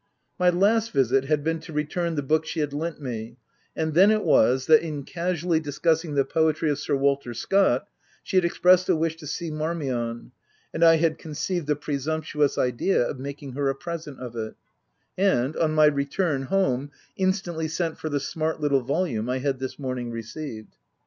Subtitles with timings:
[0.39, 3.37] My last visit had been to return the book she had lent me;
[3.75, 7.87] and then it was, that, in casually discussing the poetry of Sir Walter Scott,
[8.23, 10.31] she had expressed a wish to see" Marmion,"
[10.73, 14.55] and I had conceived the presumptuous idea of making her a present of it,
[15.19, 19.37] and 5 on my return home, in stantly sent for the smart little volume I
[19.37, 20.77] had this morning received.